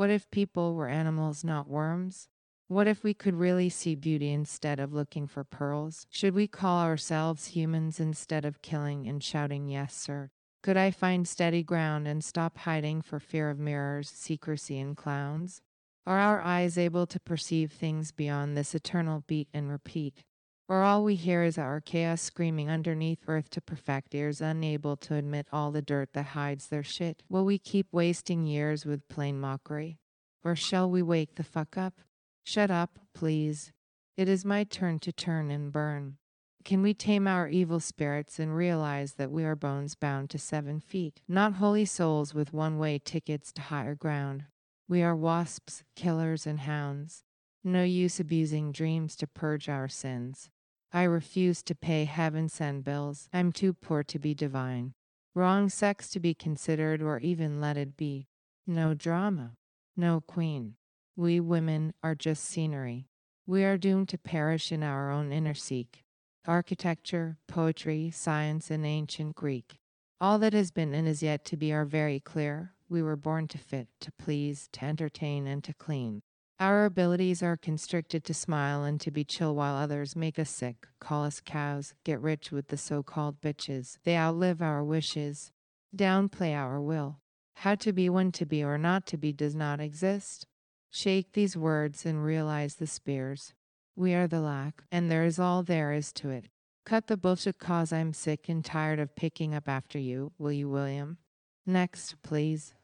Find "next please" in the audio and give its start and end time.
101.64-102.74